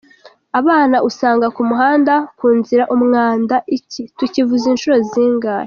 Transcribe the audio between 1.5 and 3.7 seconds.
ku muhanda, ku nzira, umwanda…